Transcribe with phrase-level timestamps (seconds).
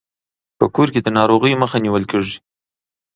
[0.57, 2.37] په کور کې د ناروغیو مخه نیول کیږي.